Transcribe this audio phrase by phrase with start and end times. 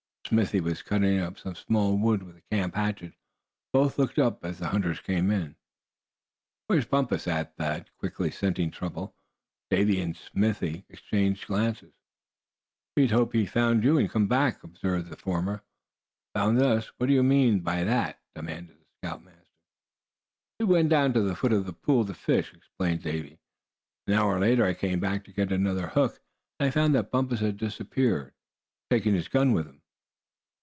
[0.27, 3.11] Smithy was cutting up some small wood with the camp hatchet.
[3.73, 5.57] Both looked up as the hunters came in.
[6.67, 9.13] "Where's Bumpus?" asked Thad, quickly scenting trouble.
[9.69, 11.91] Davy and Smithy exchanged glances.
[12.95, 15.63] "We hoped he'd found you, and come back," observed the former.
[16.33, 16.93] "Found us?
[16.97, 19.43] What do you mean by that?" demanded the scoutmaster.
[20.61, 23.41] "We went down to the foot of the pool to fish," explained Davy.
[24.07, 26.21] "An hour later I came back to get another hook,
[26.57, 28.33] and I found that Bumpus had disappeared,
[28.89, 29.79] taking his gun with him."